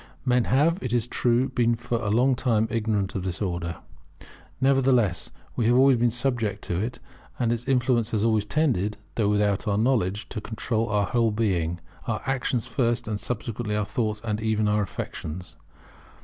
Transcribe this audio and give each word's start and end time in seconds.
Men 0.25 0.45
have, 0.45 0.81
it 0.81 0.93
is 0.93 1.05
true, 1.05 1.49
been 1.49 1.75
for 1.75 1.99
a 2.01 2.09
long 2.09 2.33
time 2.33 2.67
ignorant 2.71 3.13
of 3.13 3.21
this 3.21 3.39
Order. 3.39 3.75
Nevertheless 4.59 5.29
we 5.55 5.65
have 5.67 5.75
been 5.75 5.79
always 5.79 6.15
subject 6.15 6.63
to 6.63 6.79
it; 6.79 6.97
and 7.37 7.53
its 7.53 7.67
influence 7.67 8.09
has 8.09 8.23
always 8.23 8.45
tended, 8.45 8.97
though 9.13 9.29
without 9.29 9.67
our 9.67 9.77
knowledge, 9.77 10.27
to 10.29 10.41
control 10.41 10.89
our 10.89 11.05
whole 11.05 11.29
being; 11.29 11.79
our 12.07 12.23
actions 12.25 12.65
first, 12.65 13.07
and 13.07 13.19
subsequently 13.19 13.75
our 13.75 13.85
thoughts, 13.85 14.21
and 14.23 14.41
even 14.41 14.67
our 14.67 14.81
affections. 14.81 15.55